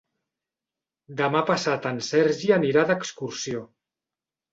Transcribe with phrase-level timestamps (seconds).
[1.19, 3.63] Demà passat en Sergi anirà d'excursió.